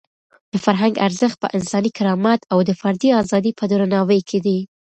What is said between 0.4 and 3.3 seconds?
د فرهنګ ارزښت په انساني کرامت او د فردي